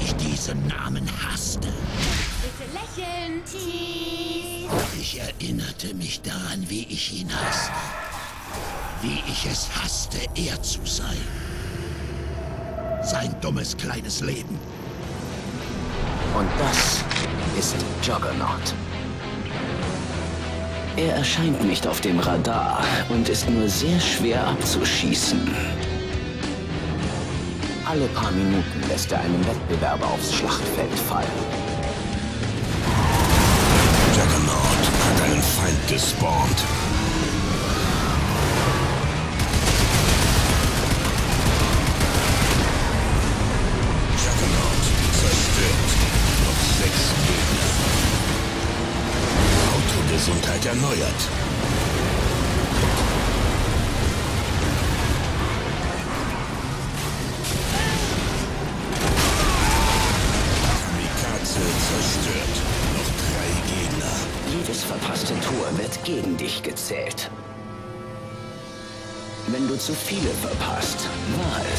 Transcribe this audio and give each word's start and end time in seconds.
ich 0.00 0.14
diesen 0.16 0.66
Namen 0.66 1.08
hasste. 1.22 1.68
Bitte 2.42 2.70
lächeln. 2.72 3.42
Cheese. 3.44 4.68
Ich 5.00 5.20
erinnerte 5.20 5.94
mich 5.94 6.20
daran, 6.22 6.64
wie 6.68 6.86
ich 6.88 7.20
ihn 7.20 7.30
hasste. 7.32 7.72
Wie 9.02 9.22
ich 9.30 9.46
es 9.46 9.68
hasste, 9.74 10.18
er 10.34 10.60
zu 10.62 10.80
sein. 10.84 11.16
Sein 13.02 13.34
dummes 13.40 13.76
kleines 13.76 14.20
Leben. 14.20 14.58
Und 16.36 16.48
das 16.58 17.04
ist 17.58 17.76
Juggernaut. 18.02 18.74
Er 20.98 21.14
erscheint 21.14 21.64
nicht 21.64 21.86
auf 21.86 22.00
dem 22.00 22.18
Radar 22.18 22.82
und 23.08 23.28
ist 23.28 23.48
nur 23.48 23.68
sehr 23.68 24.00
schwer 24.00 24.44
abzuschießen. 24.48 25.48
Alle 27.88 28.06
paar 28.08 28.32
Minuten 28.32 28.82
lässt 28.88 29.12
er 29.12 29.20
einen 29.20 29.46
Wettbewerber 29.46 30.08
aufs 30.08 30.34
Schlachtfeld 30.34 30.98
fallen. 30.98 31.28
Juggernaut 34.16 34.84
hat 35.04 35.30
einen 35.30 35.40
Feind 35.40 35.88
gespawnt. 35.88 36.64
Erneuert. 50.68 51.20
Kamikaze 60.66 61.64
zerstört. 61.88 62.56
Noch 62.96 63.10
drei 63.24 63.48
Gegner. 63.72 64.14
Jedes 64.58 64.84
verpasste 64.84 65.34
Tor 65.40 65.78
wird 65.78 66.04
gegen 66.04 66.36
dich 66.36 66.62
gezählt. 66.62 67.30
Wenn 69.46 69.66
du 69.68 69.78
zu 69.78 69.94
viele 69.94 70.30
verpasst, 70.42 71.08
war 71.38 71.62
es 71.72 71.77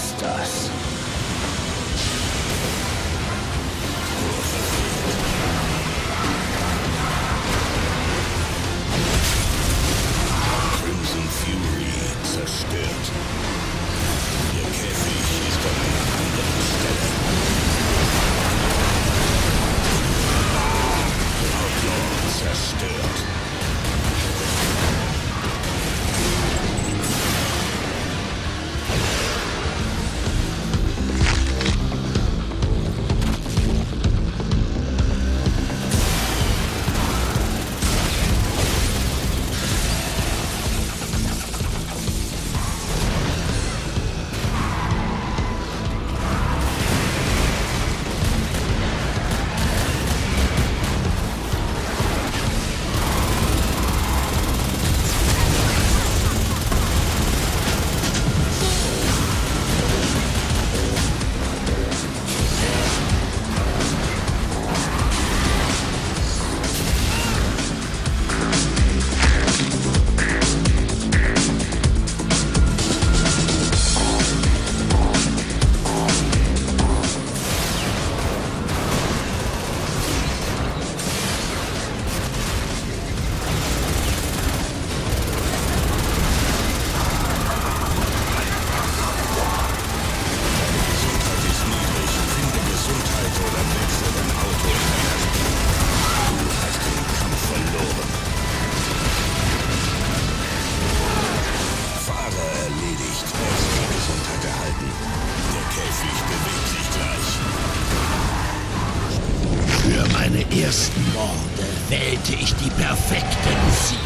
meine 110.40 110.62
ersten 110.64 111.14
Morde 111.14 111.68
wählte 111.90 112.34
ich 112.34 112.54
die 112.56 112.70
perfekten 112.70 113.58
Ziele. 113.84 114.00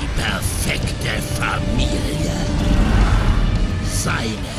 Die 0.00 0.20
perfekte 0.20 1.22
Familie. 1.40 2.32
Seine 3.90 4.53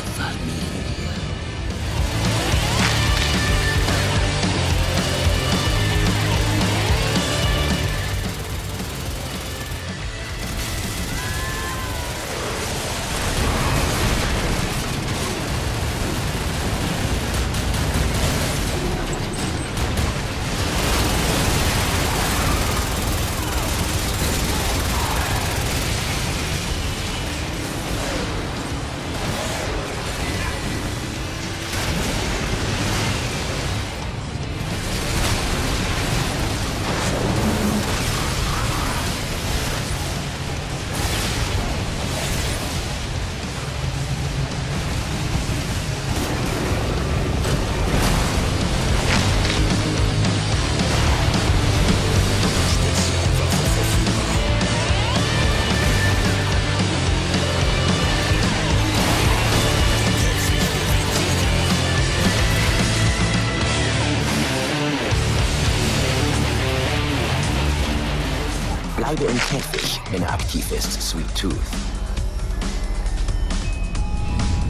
Bleibe 69.16 69.32
im 69.32 69.38
Käfig, 69.38 70.00
wenn 70.10 70.22
er 70.22 70.32
aktiv 70.32 70.70
ist, 70.72 71.00
Sweet 71.00 71.34
Tooth. 71.34 71.54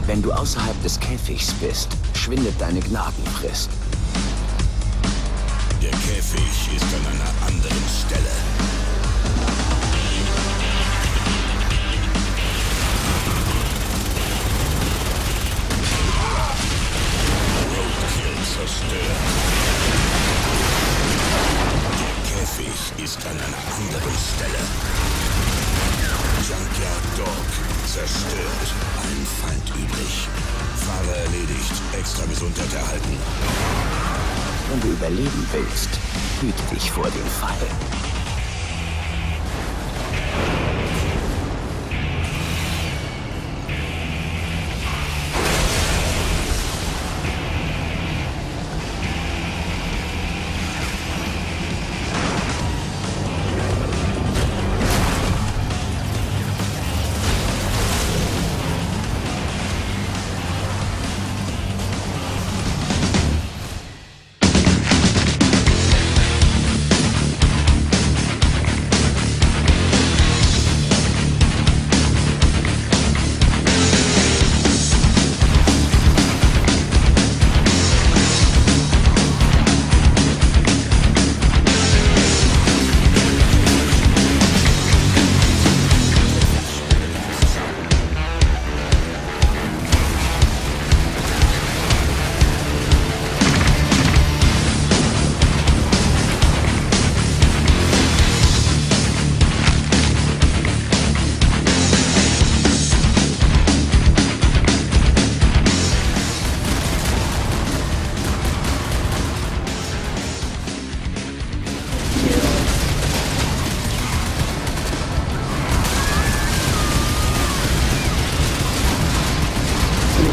Wenn 0.05 0.21
du 0.21 0.31
außerhalb 0.31 0.81
des 0.83 0.99
Käfigs 0.99 1.51
bist, 1.53 1.89
schwindet 2.13 2.53
deine 2.59 2.79
Gnadenfrist. 2.79 3.69
Der 5.81 5.91
Käfig 5.91 6.75
ist 6.75 6.85
an 6.85 7.05
einer 7.13 7.47
anderen 7.47 7.83
Stelle. 8.05 8.76
Anderen 23.67 24.17
Stelle. 24.35 24.61
Junkyard 26.47 27.05
Dog 27.17 27.47
zerstört. 27.85 28.69
Ein 29.03 29.27
Feind 29.41 29.69
übrig. 29.75 30.27
Fahrer 30.85 31.17
erledigt. 31.17 31.73
Extra 31.97 32.25
Gesundheit 32.25 32.73
erhalten. 32.73 33.17
Wenn 34.69 34.81
du 34.81 34.87
überleben 34.87 35.47
willst, 35.51 35.89
hüte 36.41 36.75
dich 36.75 36.91
vor 36.91 37.09
dem 37.09 37.27
Fall. 37.39 38.16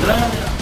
atrás. 0.04 0.53